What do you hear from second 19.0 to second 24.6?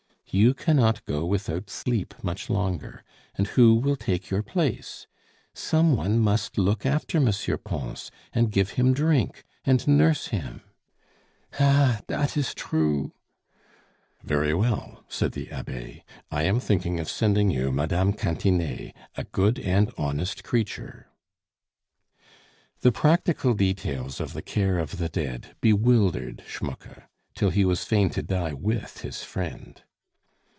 a good and honest creature" The practical details of the